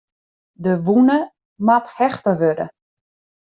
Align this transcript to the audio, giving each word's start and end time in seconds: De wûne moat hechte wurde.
De 0.63 0.73
wûne 0.85 1.19
moat 1.65 1.85
hechte 1.97 2.33
wurde. 2.39 2.67